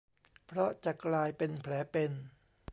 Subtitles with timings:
[0.47, 2.11] เพราะจะกลายเป็นแผลเป็น